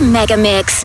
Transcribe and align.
Mega 0.00 0.36
Mix. 0.36 0.84